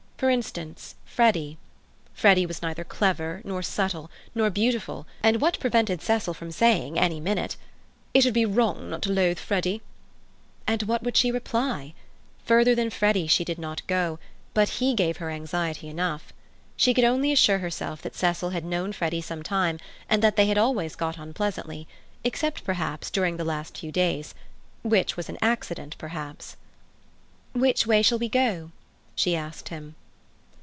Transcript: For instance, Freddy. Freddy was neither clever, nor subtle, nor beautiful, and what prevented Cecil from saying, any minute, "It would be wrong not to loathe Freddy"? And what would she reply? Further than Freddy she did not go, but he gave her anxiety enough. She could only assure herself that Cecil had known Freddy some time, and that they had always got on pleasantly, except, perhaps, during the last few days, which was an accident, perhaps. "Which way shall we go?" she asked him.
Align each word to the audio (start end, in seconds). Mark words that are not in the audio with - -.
For 0.21 0.29
instance, 0.29 0.93
Freddy. 1.03 1.57
Freddy 2.13 2.45
was 2.45 2.61
neither 2.61 2.83
clever, 2.83 3.41
nor 3.43 3.63
subtle, 3.63 4.11
nor 4.35 4.51
beautiful, 4.51 5.07
and 5.23 5.41
what 5.41 5.59
prevented 5.59 5.99
Cecil 5.99 6.35
from 6.35 6.51
saying, 6.51 6.99
any 6.99 7.19
minute, 7.19 7.57
"It 8.13 8.23
would 8.25 8.33
be 8.35 8.45
wrong 8.45 8.91
not 8.91 9.01
to 9.01 9.11
loathe 9.11 9.39
Freddy"? 9.39 9.81
And 10.67 10.83
what 10.83 11.01
would 11.01 11.17
she 11.17 11.31
reply? 11.31 11.95
Further 12.45 12.75
than 12.75 12.91
Freddy 12.91 13.25
she 13.25 13.43
did 13.43 13.57
not 13.57 13.81
go, 13.87 14.19
but 14.53 14.69
he 14.77 14.93
gave 14.93 15.17
her 15.17 15.31
anxiety 15.31 15.87
enough. 15.89 16.31
She 16.77 16.93
could 16.93 17.03
only 17.03 17.31
assure 17.31 17.57
herself 17.57 18.03
that 18.03 18.13
Cecil 18.15 18.51
had 18.51 18.63
known 18.63 18.93
Freddy 18.93 19.21
some 19.21 19.41
time, 19.41 19.79
and 20.07 20.21
that 20.21 20.35
they 20.35 20.45
had 20.45 20.57
always 20.59 20.95
got 20.95 21.17
on 21.17 21.33
pleasantly, 21.33 21.87
except, 22.23 22.63
perhaps, 22.63 23.09
during 23.09 23.37
the 23.37 23.43
last 23.43 23.75
few 23.79 23.91
days, 23.91 24.35
which 24.83 25.17
was 25.17 25.29
an 25.29 25.39
accident, 25.41 25.95
perhaps. 25.97 26.57
"Which 27.53 27.87
way 27.87 28.03
shall 28.03 28.19
we 28.19 28.29
go?" 28.29 28.69
she 29.15 29.35
asked 29.35 29.69
him. 29.69 29.95